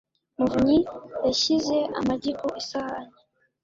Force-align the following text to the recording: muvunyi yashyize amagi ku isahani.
muvunyi 0.37 0.77
yashyize 1.25 1.77
amagi 1.99 2.31
ku 2.39 2.47
isahani. 2.61 3.13